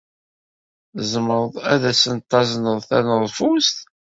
Tzemreḍ 0.97 1.53
ad 1.73 1.83
asen-tazneḍ 1.91 2.79
taneḍfust? 2.89 3.77